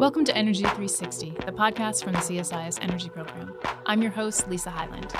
[0.00, 3.54] Welcome to Energy 360, the podcast from the CSIS Energy Program.
[3.86, 5.12] I'm your host, Lisa Hyland.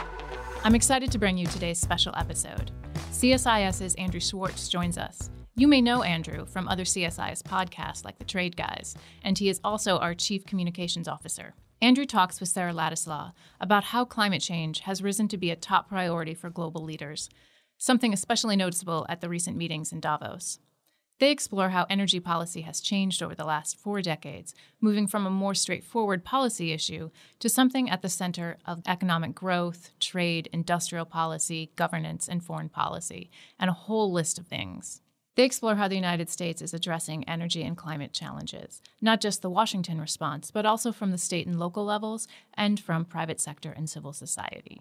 [0.65, 2.73] I'm excited to bring you today's special episode.
[3.13, 5.31] CSIS's Andrew Schwartz joins us.
[5.54, 9.61] You may know Andrew from other CSIS podcasts like The Trade Guys, and he is
[9.63, 11.54] also our Chief Communications Officer.
[11.81, 15.88] Andrew talks with Sarah Ladislaw about how climate change has risen to be a top
[15.88, 17.29] priority for global leaders,
[17.79, 20.59] something especially noticeable at the recent meetings in Davos.
[21.21, 25.31] They explore how energy policy has changed over the last four decades, moving from a
[25.31, 31.71] more straightforward policy issue to something at the center of economic growth, trade, industrial policy,
[31.77, 35.03] governance, and foreign policy, and a whole list of things.
[35.37, 39.51] They explore how the United States is addressing energy and climate challenges, not just the
[39.51, 43.89] Washington response, but also from the state and local levels and from private sector and
[43.89, 44.81] civil society.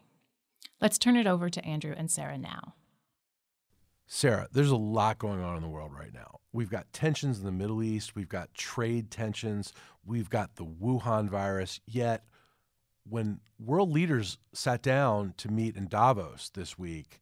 [0.82, 2.76] Let's turn it over to Andrew and Sarah now.
[4.16, 6.40] Sarah, there's a lot going on in the world right now.
[6.52, 9.74] We've got tensions in the Middle East, we've got trade tensions,
[10.06, 11.80] we've got the Wuhan virus.
[11.88, 12.24] Yet,
[13.10, 17.22] when world leaders sat down to meet in Davos this week,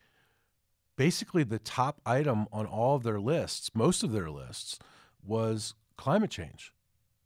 [0.97, 4.78] basically the top item on all of their lists, most of their lists,
[5.23, 6.73] was climate change.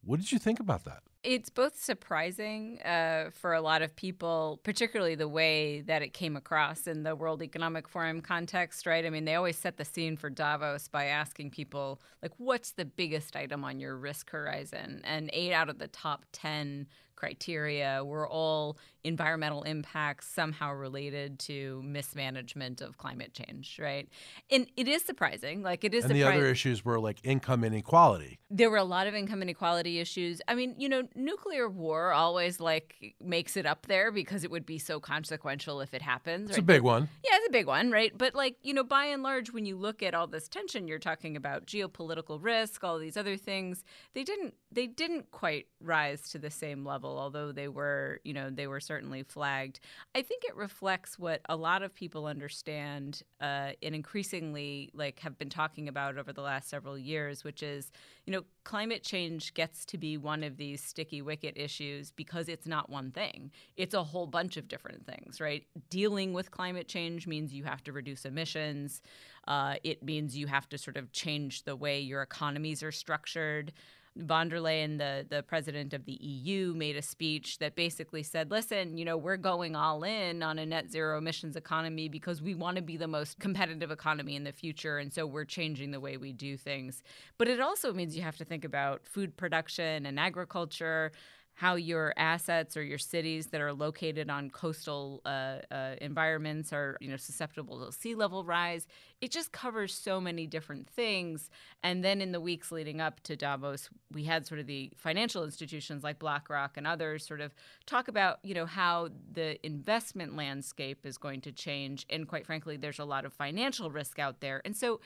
[0.03, 1.01] What did you think about that?
[1.25, 6.35] It's both surprising uh, for a lot of people, particularly the way that it came
[6.37, 9.03] across in the World Economic Forum context, right?
[9.03, 12.85] I mean, they always set the scene for Davos by asking people, like, what's the
[12.85, 15.01] biggest item on your risk horizon?
[15.03, 16.85] And eight out of the top 10
[17.15, 24.09] criteria were all environmental impacts somehow related to mismanagement of climate change, right?
[24.49, 25.61] And it is surprising.
[25.61, 26.05] Like it is.
[26.05, 28.39] And the other issues were like income inequality.
[28.49, 30.41] There were a lot of income inequality issues.
[30.47, 34.65] I mean, you know, nuclear war always like makes it up there because it would
[34.65, 36.49] be so consequential if it happens.
[36.49, 36.63] It's right?
[36.63, 37.07] a big one.
[37.23, 38.11] Yeah, it's a big one, right?
[38.17, 40.99] But like you know, by and large, when you look at all this tension, you're
[40.99, 43.83] talking about geopolitical risk, all these other things.
[44.13, 44.55] They didn't.
[44.71, 48.79] They didn't quite rise to the same level, although they were, you know, they were
[48.79, 49.79] certainly flagged.
[50.13, 55.37] I think it reflects what a lot of people understand uh, and increasingly like have
[55.37, 57.91] been talking about over the last several years, which is,
[58.25, 62.65] you know, climate change gets to be one of these sticky wicket issues because it's
[62.65, 63.51] not one thing.
[63.77, 65.65] It's a whole bunch of different things, right?
[65.89, 69.01] Dealing with climate change means you have to reduce emissions.
[69.47, 73.71] Uh, it means you have to sort of change the way your economies are structured
[74.17, 78.49] von der Leyen, the, the president of the EU, made a speech that basically said,
[78.49, 82.55] listen, you know, we're going all in on a net zero emissions economy because we
[82.55, 84.97] want to be the most competitive economy in the future.
[84.97, 87.03] And so we're changing the way we do things.
[87.37, 91.11] But it also means you have to think about food production and agriculture
[91.55, 96.97] how your assets or your cities that are located on coastal uh, uh, environments are
[96.99, 98.87] you know susceptible to sea level rise.
[99.21, 101.49] It just covers so many different things.
[101.81, 105.45] And then in the weeks leading up to davos we had sort of the financial
[105.45, 107.55] institutions like blackrock and others sort of
[107.85, 112.05] talk about you know how the investment landscape is going to change.
[112.09, 114.61] And quite frankly there's a lot of financial risk out there.
[114.65, 114.99] And so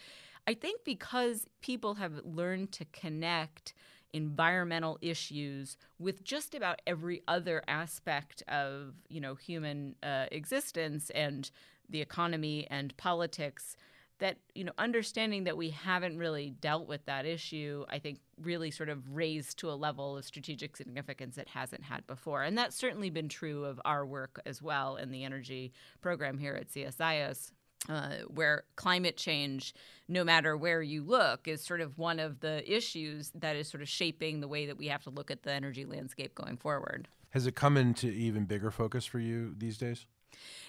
[0.47, 3.73] i think because people have learned to connect
[4.13, 11.51] environmental issues with just about every other aspect of you know human uh, existence and
[11.89, 13.75] the economy and politics
[14.19, 18.71] that you know understanding that we haven't really dealt with that issue i think really
[18.71, 22.43] sort of raised to a level of strategic significance it hasn't had before.
[22.43, 26.53] And that's certainly been true of our work as well in the energy program here
[26.53, 27.51] at csis
[27.87, 29.73] uh, where climate change,
[30.07, 33.81] no matter where you look, is sort of one of the issues that is sort
[33.81, 37.07] of shaping the way that we have to look at the energy landscape going forward.
[37.31, 40.05] Has it come into even bigger focus for you these days?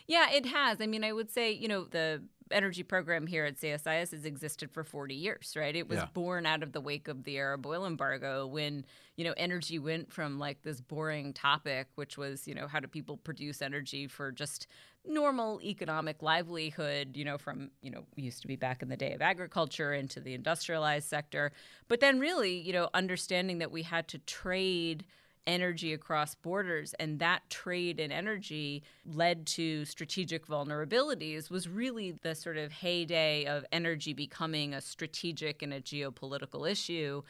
[0.06, 0.80] Yeah, it has.
[0.80, 4.70] I mean, I would say, you know, the energy program here at CSIS has existed
[4.70, 5.74] for 40 years, right?
[5.74, 6.06] It was yeah.
[6.12, 8.84] born out of the wake of the Arab oil embargo when,
[9.16, 12.86] you know, energy went from like this boring topic, which was, you know, how do
[12.86, 14.66] people produce energy for just
[15.06, 19.12] normal economic livelihood, you know, from, you know, used to be back in the day
[19.12, 21.52] of agriculture into the industrialized sector.
[21.88, 25.04] But then really, you know, understanding that we had to trade–
[25.50, 32.34] energy across borders and that trade in energy led to strategic vulnerabilities was really the
[32.34, 37.22] sort of heyday of energy becoming a strategic and a geopolitical issue.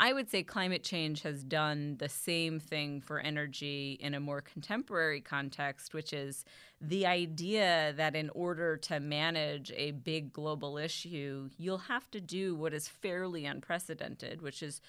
[0.00, 4.40] I would say climate change has done the same thing for energy in a more
[4.40, 6.44] contemporary context which is
[6.80, 12.54] the idea that in order to manage a big global issue you'll have to do
[12.54, 14.80] what is fairly unprecedented which is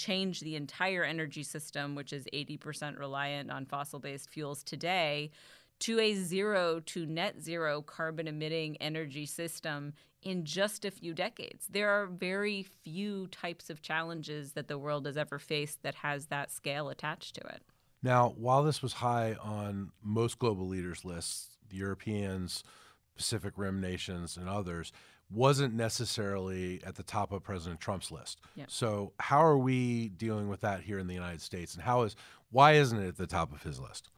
[0.00, 5.30] change the entire energy system, which is 80% reliant on fossil based fuels today,
[5.80, 9.92] to a zero to net zero carbon emitting energy system
[10.22, 11.66] in just a few decades.
[11.70, 16.26] There are very few types of challenges that the world has ever faced that has
[16.26, 17.62] that scale attached to it.
[18.02, 22.64] Now, while this was high on most global leaders' lists, the Europeans,
[23.16, 24.92] Pacific Rim nations, and others,
[25.30, 28.40] wasn't necessarily at the top of President Trump's list.
[28.54, 28.64] Yeah.
[28.68, 32.16] So, how are we dealing with that here in the United States, and how is
[32.50, 34.10] why isn't it at the top of his list?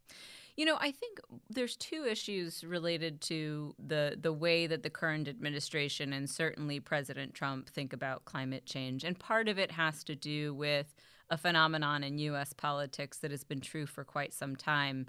[0.57, 1.19] You know, I think
[1.49, 7.35] there's two issues related to the the way that the current administration and certainly President
[7.35, 10.95] Trump think about climate change, and part of it has to do with
[11.31, 12.53] a phenomenon in U.S.
[12.53, 15.07] politics that has been true for quite some time,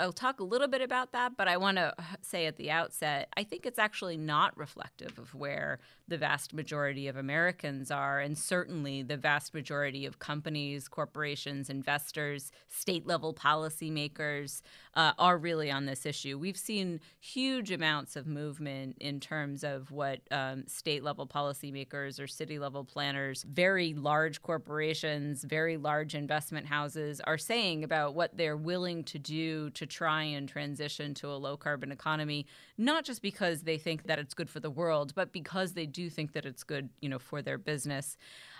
[0.00, 3.28] I'll talk a little bit about that, but I want to say at the outset,
[3.36, 8.36] I think it's actually not reflective of where the vast majority of Americans are, and
[8.36, 14.62] certainly the vast majority of companies, corporations, investors, state level policymakers
[14.94, 16.38] uh, are really on this issue.
[16.38, 22.26] We've seen huge amounts of movement in terms of what um, state level policymakers or
[22.26, 28.56] city level planners, very large corporations, very large investment houses are saying about what they're
[28.56, 32.46] willing to do to try and transition to a low carbon economy,
[32.78, 36.08] not just because they think that it's good for the world, but because they do
[36.08, 38.16] think that it's good, you know, for their business.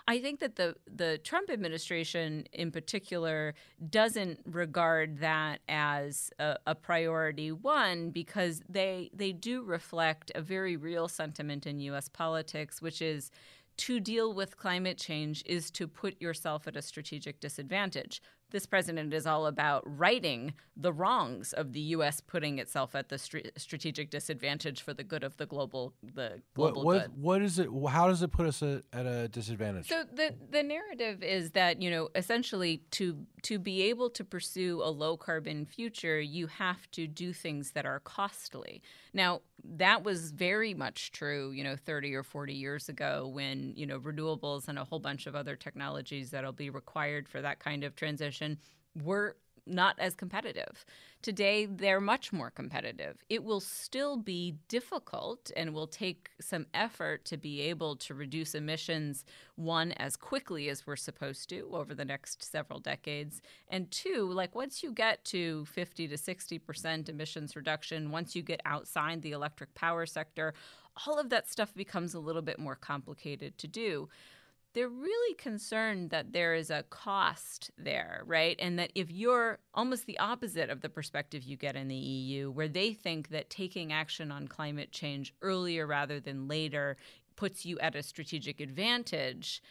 [0.09, 3.55] I think that the the Trump administration, in particular,
[3.91, 7.53] doesn't regard that as a, a, priority.
[7.53, 12.09] One, because they they do reflect a very real sentiment in U.S.
[12.09, 13.31] politics, which is
[13.77, 19.13] to deal with climate change is to put yourself at a strategic disadvantage this president
[19.13, 22.21] is all about righting the wrongs of the U.S.
[22.21, 26.85] putting itself at the st- strategic disadvantage for the good of the global the global
[26.85, 27.23] what, what, good.
[27.23, 27.69] What is it?
[27.89, 29.89] How does it put us at, at a disadvantage?
[29.89, 34.81] So the the narrative is that you know essentially to to be able to pursue
[34.83, 38.83] a low carbon future, you have to do things that are costly.
[39.13, 43.87] Now that was very much true, you know, 30 or 40 years ago when, you
[43.87, 47.85] know, renewables and a whole bunch of other technologies that'll be required for that kind
[47.85, 48.40] of transition
[49.03, 50.85] were not as competitive.
[51.23, 53.23] Today, they're much more competitive.
[53.29, 58.55] It will still be difficult and will take some effort to be able to reduce
[58.55, 59.25] emissions,
[59.57, 63.43] one, as quickly as we're supposed to over the next several decades.
[63.69, 68.61] And two, like once you get to 50 to 60% emissions reduction, once you get
[68.65, 70.55] outside the electric power sector,
[71.07, 74.09] all of that stuff becomes a little bit more complicated to do
[74.73, 78.57] they're really concerned that there is a cost there, right?
[78.59, 82.51] And that if you're almost the opposite of the perspective you get in the EU,
[82.51, 86.97] where they think that taking action on climate change earlier rather than later
[87.37, 89.63] puts you at a strategic advantage,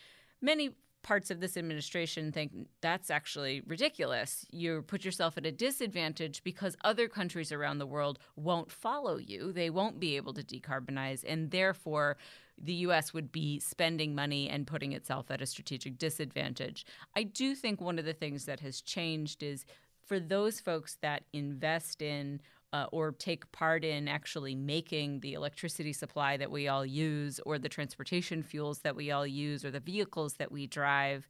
[0.41, 2.51] many parts of this administration think
[2.81, 4.45] that's actually ridiculous.
[4.51, 9.53] You put yourself at a disadvantage because other countries around the world won't follow you.
[9.53, 12.17] They won't be able to decarbonize, and therefore,
[12.61, 16.85] the US would be spending money and putting itself at a strategic disadvantage.
[17.15, 19.65] I do think one of the things that has changed is
[20.06, 22.41] for those folks that invest in
[22.71, 27.57] uh, or take part in actually making the electricity supply that we all use, or
[27.57, 31.27] the transportation fuels that we all use, or the vehicles that we drive,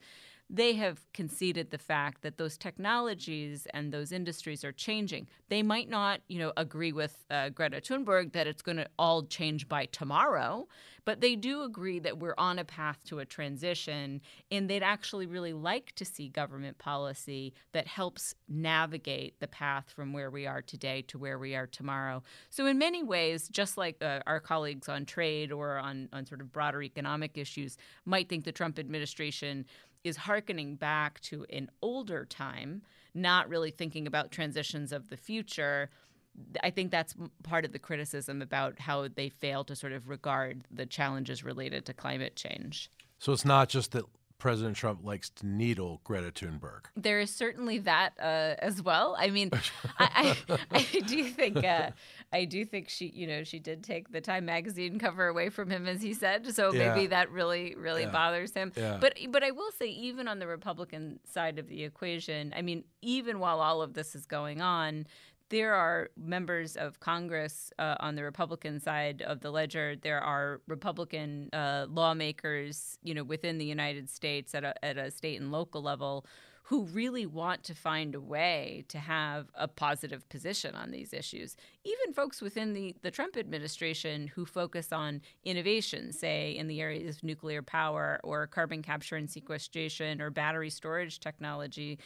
[0.49, 5.27] they have conceded the fact that those technologies and those industries are changing.
[5.47, 9.23] They might not, you know, agree with uh, Greta Thunberg that it's going to all
[9.23, 10.67] change by tomorrow,
[11.05, 14.21] but they do agree that we're on a path to a transition,
[14.51, 20.13] and they'd actually really like to see government policy that helps navigate the path from
[20.13, 22.23] where we are today to where we are tomorrow.
[22.49, 26.41] So, in many ways, just like uh, our colleagues on trade or on on sort
[26.41, 29.65] of broader economic issues might think the Trump administration
[30.03, 32.81] is harkening back to an older time,
[33.13, 35.89] not really thinking about transitions of the future.
[36.63, 40.63] I think that's part of the criticism about how they fail to sort of regard
[40.71, 42.89] the challenges related to climate change.
[43.19, 44.05] So it's not just that
[44.39, 46.85] President Trump likes to needle Greta Thunberg.
[46.95, 49.15] There is certainly that uh, as well.
[49.19, 49.51] I mean,
[49.99, 51.91] I, I, I, do think uh,
[52.31, 55.69] I do think she, you know, she did take the Time magazine cover away from
[55.69, 56.55] him, as he said.
[56.55, 56.93] So yeah.
[56.93, 58.11] maybe that really, really yeah.
[58.11, 58.71] bothers him.
[58.77, 58.97] Yeah.
[58.99, 62.85] But but I will say, even on the Republican side of the equation, I mean,
[63.01, 65.05] even while all of this is going on,
[65.49, 69.95] there are members of Congress uh, on the Republican side of the ledger.
[69.95, 75.11] There are Republican uh, lawmakers, you know, within the United States at a, at a
[75.11, 76.25] state and local level
[76.69, 81.55] who really want to find a way to have a positive position on these issues.
[81.83, 87.17] Even folks within the, the Trump administration who focus on innovation, say in the areas
[87.17, 91.97] of nuclear power or carbon capture and sequestration or battery storage technology,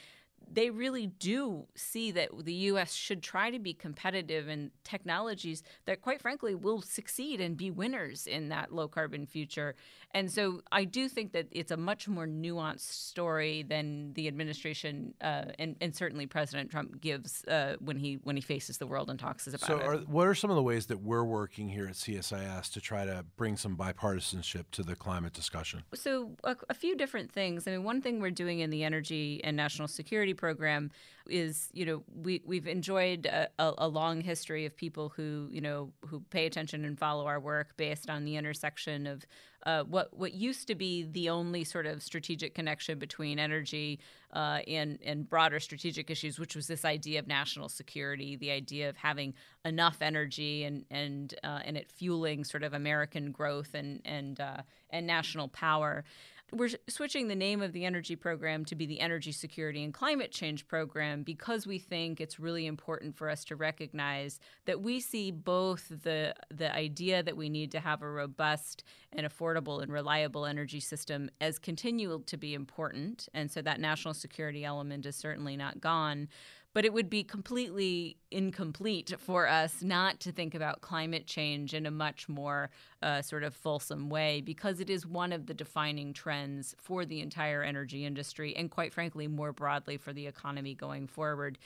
[0.51, 6.01] they really do see that the US should try to be competitive in technologies that,
[6.01, 9.75] quite frankly, will succeed and be winners in that low carbon future.
[10.11, 15.13] And so I do think that it's a much more nuanced story than the administration
[15.21, 19.09] uh, and, and, certainly President Trump gives uh, when he when he faces the world
[19.09, 19.83] and talks about so it.
[19.83, 23.05] So, what are some of the ways that we're working here at CSIS to try
[23.05, 25.83] to bring some bipartisanship to the climate discussion?
[25.93, 27.67] So, a, a few different things.
[27.67, 30.91] I mean, one thing we're doing in the energy and national security program
[31.29, 35.91] is you know we we've enjoyed a, a, long history of people who you know
[36.07, 39.25] who pay attention and follow our work based on the intersection of
[39.65, 43.99] uh, what what used to be the only sort of strategic connection between energy
[44.33, 48.89] uh, and and broader strategic issues, which was this idea of national security, the idea
[48.89, 54.01] of having enough energy and and uh, and it fueling sort of American growth and
[54.03, 56.03] and uh, and national power
[56.51, 60.31] we're switching the name of the energy program to be the Energy Security and Climate
[60.31, 65.31] Change Program because we think it's really important for us to recognize that we see
[65.31, 70.45] both the the idea that we need to have a robust and affordable and reliable
[70.45, 75.57] energy system as continual to be important, and so that national security element is certainly
[75.57, 76.27] not gone
[76.73, 81.85] but it would be completely incomplete for us not to think about climate change in
[81.85, 82.69] a much more
[83.01, 87.21] uh, sort of fulsome way because it is one of the defining trends for the
[87.21, 91.59] entire energy industry and, quite frankly, more broadly for the economy going forward.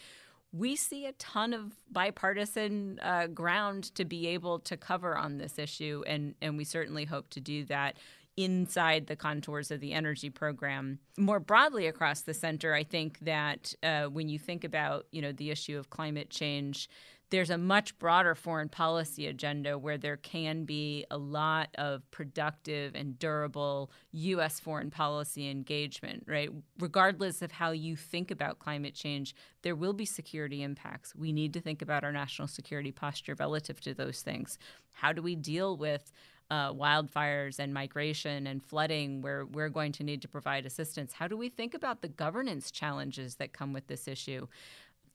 [0.53, 5.59] We see a ton of bipartisan uh, ground to be able to cover on this
[5.59, 7.97] issue, and, and we certainly hope to do that
[8.37, 10.99] inside the contours of the energy program.
[11.17, 15.31] More broadly across the center, I think that uh, when you think about you know
[15.31, 16.87] the issue of climate change,
[17.29, 22.95] there's a much broader foreign policy agenda where there can be a lot of productive
[22.95, 24.59] and durable U.S.
[24.59, 26.49] foreign policy engagement, right?
[26.79, 31.13] Regardless of how you think about climate change, there will be security impacts.
[31.15, 34.57] We need to think about our national security posture relative to those things.
[34.93, 36.11] How do we deal with
[36.49, 41.13] uh, wildfires and migration and flooding, where we're going to need to provide assistance.
[41.13, 44.47] How do we think about the governance challenges that come with this issue?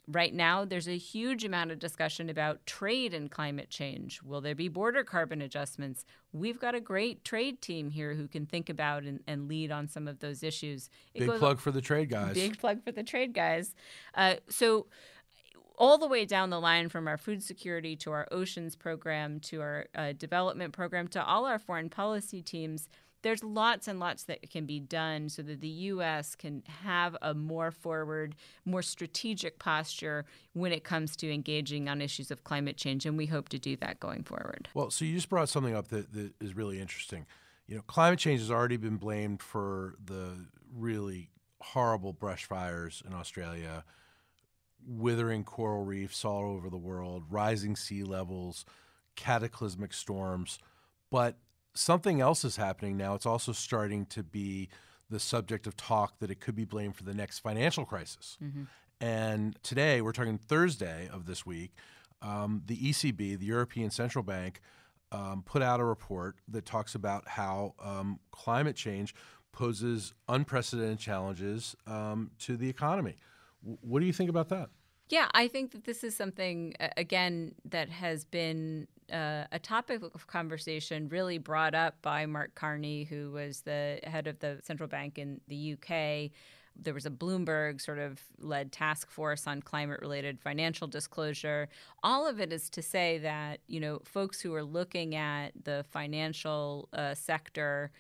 [0.09, 4.21] Right now, there's a huge amount of discussion about trade and climate change.
[4.21, 6.05] Will there be border carbon adjustments?
[6.33, 9.87] We've got a great trade team here who can think about and, and lead on
[9.87, 10.91] some of those issues.
[11.15, 12.35] It big plug for the trade guys.
[12.35, 13.77] Big plug for the trade guys.
[14.15, 14.87] Uh, so,
[15.79, 19.61] all the way down the line from our food security to our oceans program to
[19.61, 22.89] our uh, development program to all our foreign policy teams
[23.23, 26.35] there's lots and lots that can be done so that the U.S.
[26.35, 32.31] can have a more forward, more strategic posture when it comes to engaging on issues
[32.31, 34.69] of climate change, and we hope to do that going forward.
[34.75, 37.27] Well, so you just brought something up that, that is really interesting.
[37.67, 43.15] You know, climate change has already been blamed for the really horrible brush fires in
[43.15, 43.85] Australia
[44.87, 48.65] withering coral reefs all over the world, rising sea levels,
[49.17, 50.59] cataclysmic storms.
[51.11, 51.37] But
[51.75, 53.15] something else is happening now.
[53.15, 54.69] It's also starting to be
[55.11, 58.39] the subject of talk that it could be blamed for the next financial crisis.
[58.43, 58.65] Mm-hmm.
[59.01, 61.73] And today, we're talking Thursday of this week,
[62.23, 64.61] um, the ECB, the European Central Bank,
[65.11, 69.15] um, put out a report that talks about how um, climate change
[69.53, 73.17] poses unprecedented challenges um, to the economy.
[73.63, 74.71] What do you think about that?
[75.09, 80.27] Yeah, I think that this is something, again, that has been uh, a topic of
[80.27, 85.19] conversation really brought up by Mark Carney, who was the head of the central bank
[85.19, 86.31] in the UK.
[86.75, 91.69] There was a Bloomberg sort of led task force on climate related financial disclosure.
[92.03, 95.85] All of it is to say that, you know, folks who are looking at the
[95.91, 97.91] financial uh, sector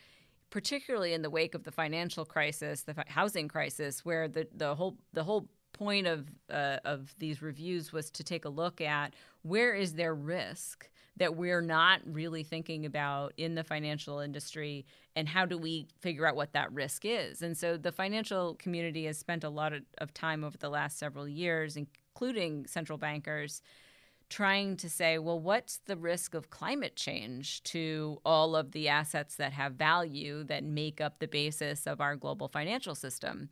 [0.52, 4.97] particularly in the wake of the financial crisis, the housing crisis, where the, the whole
[5.12, 9.75] the whole point of uh, of these reviews was to take a look at where
[9.75, 14.85] is there risk that we're not really thinking about in the financial industry
[15.16, 17.42] and how do we figure out what that risk is?
[17.42, 20.99] And so the financial community has spent a lot of, of time over the last
[20.99, 23.62] several years including central bankers
[24.32, 29.36] trying to say, well, what's the risk of climate change to all of the assets
[29.36, 33.50] that have value that make up the basis of our global financial system?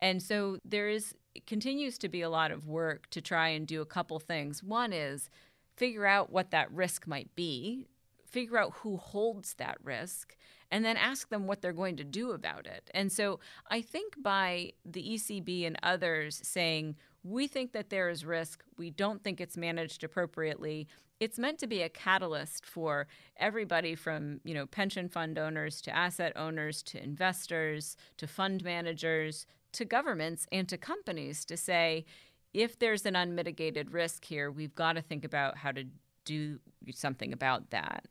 [0.00, 1.14] And so there is
[1.46, 4.62] continues to be a lot of work to try and do a couple things.
[4.62, 5.30] One is
[5.76, 7.86] figure out what that risk might be,
[8.26, 10.36] figure out who holds that risk,
[10.70, 12.90] and then ask them what they're going to do about it.
[12.94, 13.38] And so
[13.70, 18.90] I think by the ECB and others saying, we think that there is risk, we
[18.90, 20.88] don't think it's managed appropriately,
[21.20, 25.96] it's meant to be a catalyst for everybody from you know pension fund owners to
[25.96, 32.04] asset owners to investors to fund managers to governments and to companies to say,
[32.52, 35.84] if there's an unmitigated risk here, we've got to think about how to
[36.24, 36.58] do
[36.92, 38.06] something about that.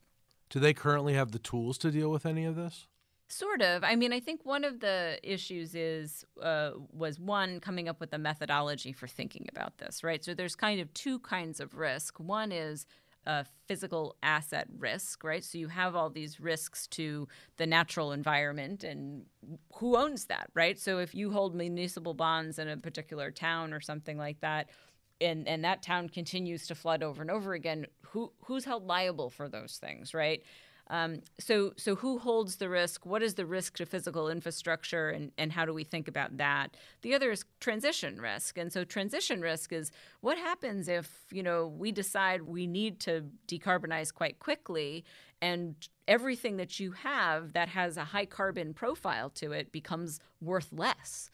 [0.49, 2.87] Do they currently have the tools to deal with any of this?
[3.31, 3.85] Sort of.
[3.85, 8.11] I mean, I think one of the issues is uh, was one coming up with
[8.11, 10.21] a methodology for thinking about this, right?
[10.21, 12.19] So there's kind of two kinds of risk.
[12.19, 12.85] One is
[13.25, 15.45] a physical asset risk, right?
[15.45, 19.23] So you have all these risks to the natural environment and
[19.75, 20.77] who owns that, right?
[20.77, 24.67] So if you hold municipal bonds in a particular town or something like that,
[25.21, 29.29] and, and that town continues to flood over and over again, who who's held liable
[29.29, 30.43] for those things, right?
[30.91, 33.05] Um, so, so who holds the risk?
[33.05, 36.75] What is the risk to physical infrastructure, and, and how do we think about that?
[37.01, 41.67] The other is transition risk, and so transition risk is what happens if you know
[41.67, 45.05] we decide we need to decarbonize quite quickly,
[45.41, 45.75] and
[46.09, 51.31] everything that you have that has a high carbon profile to it becomes worth less.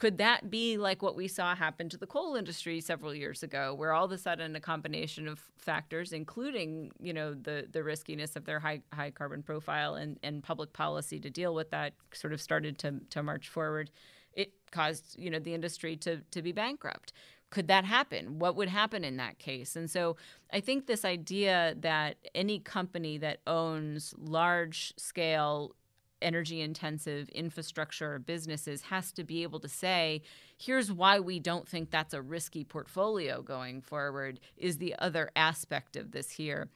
[0.00, 3.74] Could that be like what we saw happen to the coal industry several years ago,
[3.74, 8.34] where all of a sudden a combination of factors, including you know the the riskiness
[8.34, 12.32] of their high high carbon profile and, and public policy to deal with that, sort
[12.32, 13.90] of started to to march forward,
[14.32, 17.12] it caused you know the industry to to be bankrupt.
[17.50, 18.38] Could that happen?
[18.38, 19.76] What would happen in that case?
[19.76, 20.16] And so
[20.50, 25.74] I think this idea that any company that owns large scale
[26.22, 30.22] energy intensive infrastructure businesses has to be able to say
[30.56, 35.96] here's why we don't think that's a risky portfolio going forward is the other aspect
[35.96, 36.68] of this here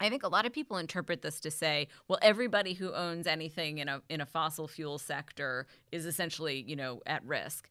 [0.00, 3.78] I think a lot of people interpret this to say, well, everybody who owns anything
[3.78, 7.70] in a in a fossil fuel sector is essentially, you know, at risk.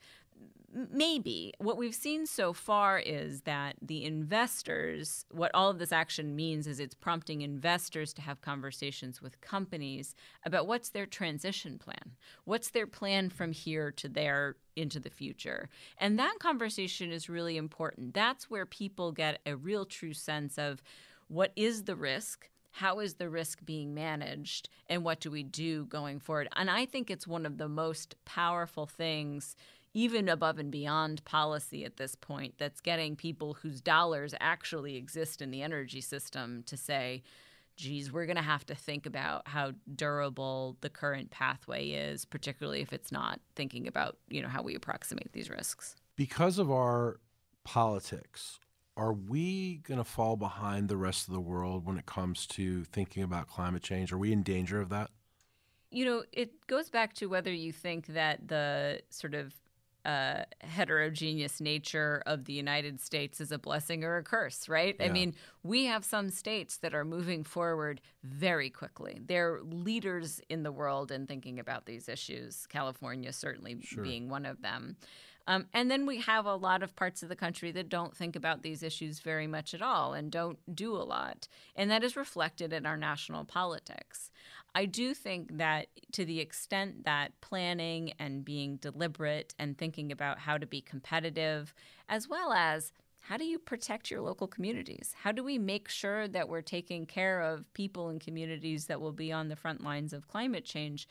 [0.92, 1.54] Maybe.
[1.60, 6.66] What we've seen so far is that the investors, what all of this action means
[6.66, 12.16] is it's prompting investors to have conversations with companies about what's their transition plan.
[12.46, 15.70] What's their plan from here to there into the future?
[16.00, 18.16] And that conversation is really important.
[18.16, 20.82] That's where people get a real true sense of
[21.28, 22.50] what is the risk?
[22.72, 24.70] How is the risk being managed?
[24.88, 26.50] And what do we do going forward?
[26.56, 29.56] And I think it's one of the most powerful things
[29.94, 35.42] even above and beyond policy at this point that's getting people whose dollars actually exist
[35.42, 37.22] in the energy system to say,
[37.76, 42.82] geez, we're going to have to think about how durable the current pathway is, particularly
[42.82, 45.96] if it's not thinking about, you know, how we approximate these risks.
[46.16, 47.20] Because of our
[47.64, 48.60] politics,
[48.96, 52.84] are we going to fall behind the rest of the world when it comes to
[52.86, 54.12] thinking about climate change?
[54.12, 55.10] Are we in danger of that?
[55.90, 59.54] You know, it goes back to whether you think that the sort of
[60.06, 64.96] uh, heterogeneous nature of the United States is a blessing or a curse, right?
[65.00, 65.06] Yeah.
[65.06, 69.22] I mean, we have some states that are moving forward very quickly.
[69.26, 74.04] They're leaders in the world in thinking about these issues, California certainly sure.
[74.04, 74.98] being one of them.
[75.46, 78.36] Um, and then we have a lot of parts of the country that don't think
[78.36, 81.48] about these issues very much at all and don't do a lot.
[81.76, 84.32] And that is reflected in our national politics.
[84.74, 90.40] I do think that to the extent that planning and being deliberate and thinking about
[90.40, 91.74] how to be competitive,
[92.10, 95.16] as well as how do you protect your local communities?
[95.22, 99.14] How do we make sure that we're taking care of people and communities that will
[99.14, 101.08] be on the front lines of climate change?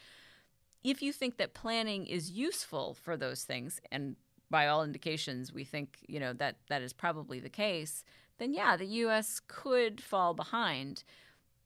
[0.84, 4.16] If you think that planning is useful for those things, and
[4.52, 8.04] by all indications we think you know that that is probably the case,
[8.38, 9.40] then yeah, the U.S.
[9.48, 11.02] could fall behind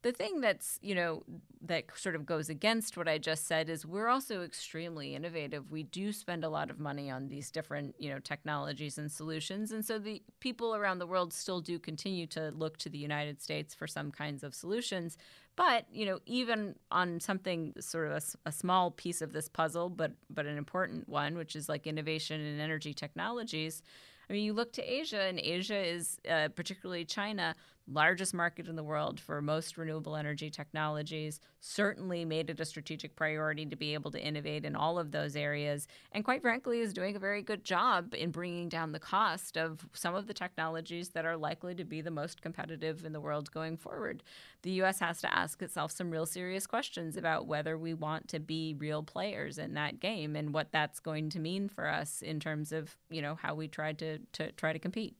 [0.03, 1.23] the thing that's you know
[1.63, 5.71] that sort of goes against what i just said is we're also extremely innovative.
[5.71, 9.73] We do spend a lot of money on these different you know technologies and solutions.
[9.73, 13.43] And so the people around the world still do continue to look to the united
[13.43, 15.17] states for some kinds of solutions.
[15.57, 19.89] But you know even on something sort of a, a small piece of this puzzle
[19.89, 23.83] but but an important one which is like innovation in energy technologies
[24.29, 27.55] I mean, you look to Asia, and Asia is, uh, particularly China,
[27.91, 33.15] largest market in the world for most renewable energy technologies, certainly made it a strategic
[33.15, 36.93] priority to be able to innovate in all of those areas, and quite frankly, is
[36.93, 41.11] doing a very good job in bringing down the cost of some of the technologies
[41.11, 44.23] that are likely to be the most competitive in the world going forward.
[44.63, 44.99] The U.S.
[45.01, 49.03] has to ask itself some real serious questions about whether we want to be real
[49.03, 52.97] players in that game and what that's going to mean for us in terms of,
[53.09, 55.15] you know, how we try to, to try to compete.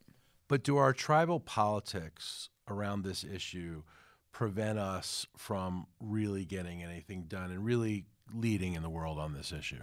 [0.49, 3.83] But do our tribal politics around this issue
[4.33, 9.53] prevent us from really getting anything done and really leading in the world on this
[9.53, 9.81] issue?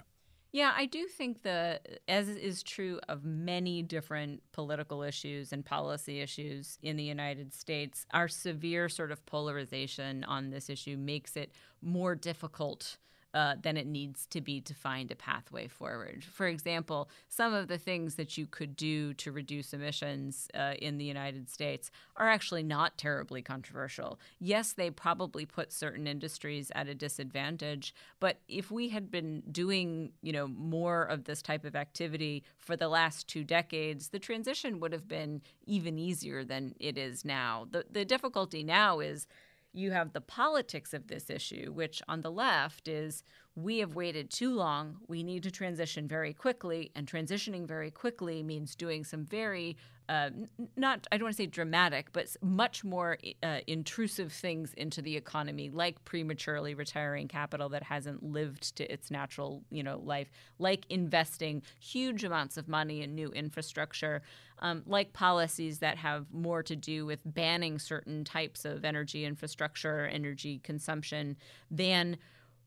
[0.51, 6.21] Yeah, I do think the as is true of many different political issues and policy
[6.21, 11.51] issues in the United States, our severe sort of polarization on this issue makes it
[11.81, 12.97] more difficult
[13.33, 16.23] uh, than it needs to be to find a pathway forward.
[16.23, 20.97] For example, some of the things that you could do to reduce emissions uh, in
[20.97, 24.19] the United States are actually not terribly controversial.
[24.39, 30.11] Yes, they probably put certain industries at a disadvantage, but if we had been doing,
[30.21, 34.79] you know, more of this type of activity for the last two decades, the transition
[34.79, 37.67] would have been even easier than it is now.
[37.71, 39.27] The the difficulty now is
[39.73, 43.23] you have the politics of this issue, which on the left is
[43.55, 44.97] we have waited too long.
[45.07, 46.91] We need to transition very quickly.
[46.95, 49.77] And transitioning very quickly means doing some very,
[50.09, 50.29] uh,
[50.75, 55.15] not, I don't want to say dramatic, but much more uh, intrusive things into the
[55.15, 60.85] economy, like prematurely retiring capital that hasn't lived to its natural, you know, life, like
[60.89, 64.21] investing huge amounts of money in new infrastructure,
[64.59, 70.05] um, like policies that have more to do with banning certain types of energy infrastructure,
[70.05, 71.37] energy consumption,
[71.71, 72.17] than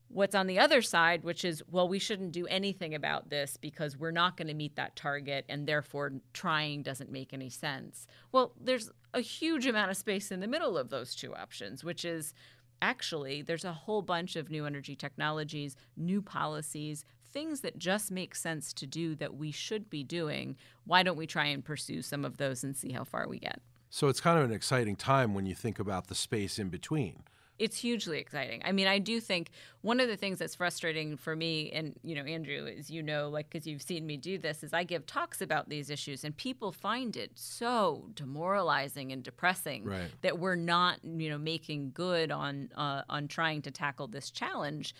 [0.09, 3.97] what's on the other side, which is, well, we shouldn't do anything about this because
[3.97, 8.07] we're not going to meet that target and therefore trying doesn't make any sense.
[8.31, 12.05] Well, there's a huge amount of space in the middle of those two options, which
[12.05, 12.33] is
[12.81, 18.35] actually there's a whole bunch of new energy technologies, new policies, things that just make
[18.35, 20.55] sense to do that we should be doing.
[20.85, 23.59] Why don't we try and pursue some of those and see how far we get?
[23.89, 27.23] So it's kind of an exciting time when you think about the space in between
[27.59, 28.61] it's hugely exciting.
[28.63, 29.49] I mean, I do think
[29.81, 33.29] one of the things that's frustrating for me, and you know, Andrew, as you know,
[33.29, 36.35] like because you've seen me do this, is I give talks about these issues, and
[36.35, 40.11] people find it so demoralizing and depressing right.
[40.21, 44.93] that we're not, you know, making good on uh, on trying to tackle this challenge.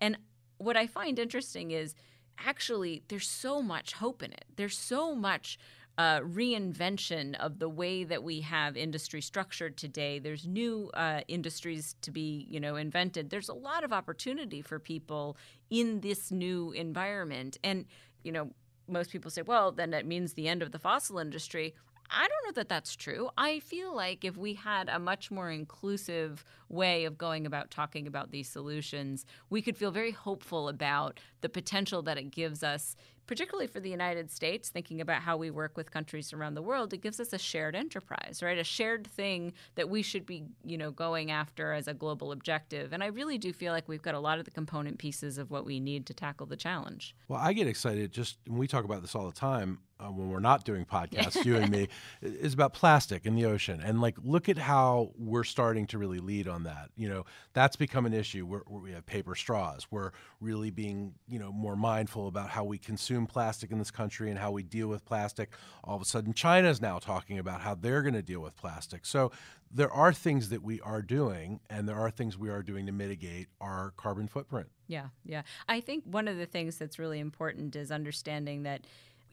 [0.00, 0.16] And
[0.58, 1.94] what I find interesting is
[2.38, 4.44] actually there's so much hope in it.
[4.56, 5.58] There's so much
[5.96, 10.18] uh, reinvention of the way that we have industry structured today.
[10.18, 13.30] There's new uh, industries to be, you know, invented.
[13.30, 15.36] There's a lot of opportunity for people
[15.70, 17.86] in this new environment, and
[18.22, 18.50] you know,
[18.88, 21.74] most people say, well, then that means the end of the fossil industry.
[22.10, 23.30] I don't know that that's true.
[23.38, 28.06] I feel like if we had a much more inclusive way of going about talking
[28.06, 32.94] about these solutions, we could feel very hopeful about the potential that it gives us
[33.26, 36.92] particularly for the United States, thinking about how we work with countries around the world,
[36.92, 38.58] it gives us a shared enterprise, right?
[38.58, 42.92] A shared thing that we should be, you know, going after as a global objective.
[42.92, 45.50] And I really do feel like we've got a lot of the component pieces of
[45.50, 47.14] what we need to tackle the challenge.
[47.28, 50.28] Well, I get excited just when we talk about this all the time uh, when
[50.28, 51.88] we're not doing podcasts, you and me,
[52.22, 53.80] is about plastic in the ocean.
[53.82, 56.90] And like, look at how we're starting to really lead on that.
[56.96, 59.86] You know, that's become an issue where, where we have paper straws.
[59.90, 60.10] We're
[60.40, 62.78] really being, you know, more mindful about how we
[63.14, 65.50] consume plastic in this country and how we deal with plastic.
[65.84, 68.56] All of a sudden, China is now talking about how they're going to deal with
[68.56, 69.06] plastic.
[69.06, 69.30] So
[69.70, 72.92] there are things that we are doing, and there are things we are doing to
[72.92, 74.68] mitigate our carbon footprint.
[74.88, 75.42] Yeah, yeah.
[75.68, 78.84] I think one of the things that's really important is understanding that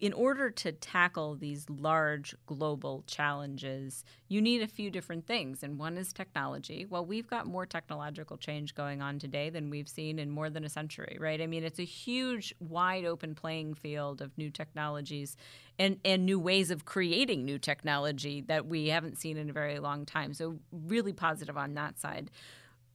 [0.02, 5.62] in order to tackle these large global challenges, you need a few different things.
[5.62, 6.88] And one is technology.
[6.90, 10.64] Well, we've got more technological change going on today than we've seen in more than
[10.64, 11.40] a century, right?
[11.40, 15.38] I mean, it's a huge, wide open playing field of new technologies
[15.78, 19.78] and, and new ways of creating new technology that we haven't seen in a very
[19.78, 20.34] long time.
[20.34, 22.32] So, really positive on that side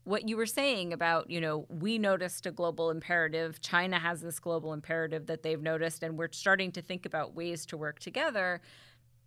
[0.07, 4.39] what you were saying about, you know, we noticed a global imperative, China has this
[4.39, 8.61] global imperative that they've noticed, and we're starting to think about ways to work together.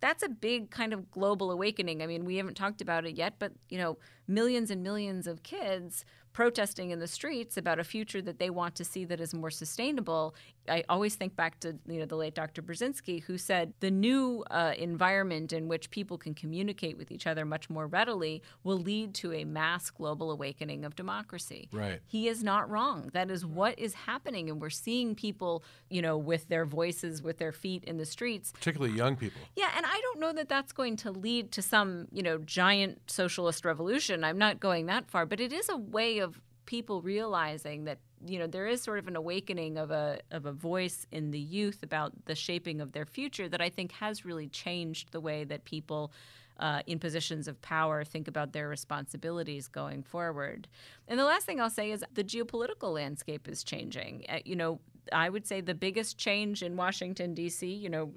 [0.00, 2.02] That's a big kind of global awakening.
[2.02, 5.42] I mean, we haven't talked about it yet, but, you know, millions and millions of
[5.42, 9.34] kids protesting in the streets about a future that they want to see that is
[9.34, 10.34] more sustainable.
[10.68, 12.62] I always think back to you know the late Dr.
[12.62, 17.44] Brzezinski, who said the new uh, environment in which people can communicate with each other
[17.44, 21.68] much more readily will lead to a mass global awakening of democracy.
[21.72, 22.00] Right.
[22.06, 23.10] He is not wrong.
[23.12, 27.38] That is what is happening, and we're seeing people, you know, with their voices, with
[27.38, 29.40] their feet in the streets, particularly young people.
[29.56, 33.10] Yeah, and I don't know that that's going to lead to some you know giant
[33.10, 34.22] socialist revolution.
[34.22, 36.29] I'm not going that far, but it is a way of
[36.70, 40.52] people realizing that you know there is sort of an awakening of a of a
[40.52, 44.46] voice in the youth about the shaping of their future that I think has really
[44.46, 46.12] changed the way that people
[46.60, 50.68] uh, in positions of power think about their responsibilities going forward.
[51.08, 54.26] And the last thing I'll say is the geopolitical landscape is changing.
[54.28, 54.78] Uh, you know,
[55.12, 57.66] I would say the biggest change in Washington D.C.
[57.66, 58.12] You know,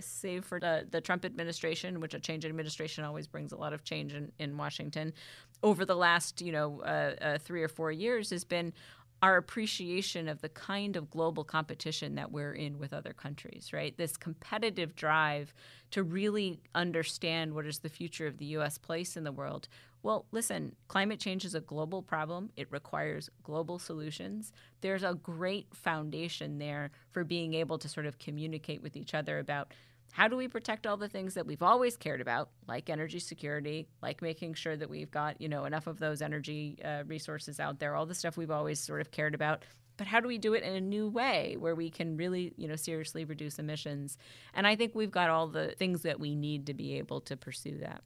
[0.00, 3.72] save for the, the Trump administration, which a change in administration always brings a lot
[3.72, 5.12] of change in, in Washington,
[5.62, 8.72] over the last you know uh, uh, three or four years has been
[9.22, 13.96] our appreciation of the kind of global competition that we're in with other countries, right?
[13.96, 15.54] This competitive drive
[15.92, 18.76] to really understand what is the future of the U.S.
[18.76, 19.68] place in the world
[20.06, 22.50] well, listen, climate change is a global problem.
[22.54, 24.52] It requires global solutions.
[24.80, 29.40] There's a great foundation there for being able to sort of communicate with each other
[29.40, 29.74] about
[30.12, 33.88] how do we protect all the things that we've always cared about, like energy security,
[34.00, 37.80] like making sure that we've got you know enough of those energy uh, resources out
[37.80, 39.64] there, all the stuff we've always sort of cared about.
[39.96, 42.68] But how do we do it in a new way where we can really, you
[42.68, 44.18] know, seriously reduce emissions?
[44.54, 47.36] And I think we've got all the things that we need to be able to
[47.36, 48.04] pursue that.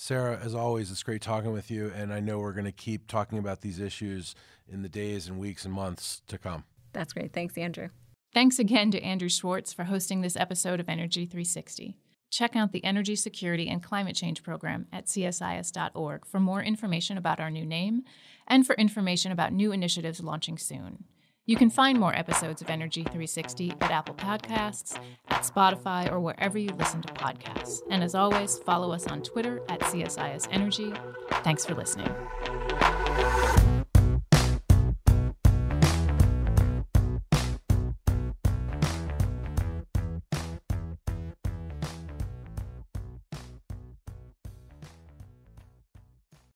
[0.00, 3.08] Sarah, as always, it's great talking with you, and I know we're going to keep
[3.08, 4.36] talking about these issues
[4.68, 6.62] in the days and weeks and months to come.
[6.92, 7.32] That's great.
[7.32, 7.88] Thanks, Andrew.
[8.32, 11.96] Thanks again to Andrew Schwartz for hosting this episode of Energy 360.
[12.30, 17.40] Check out the Energy Security and Climate Change Program at csis.org for more information about
[17.40, 18.04] our new name
[18.46, 21.06] and for information about new initiatives launching soon.
[21.48, 26.58] You can find more episodes of Energy 360 at Apple Podcasts, at Spotify, or wherever
[26.58, 27.80] you listen to podcasts.
[27.88, 30.92] And as always, follow us on Twitter at CSIS Energy.
[31.42, 32.14] Thanks for listening.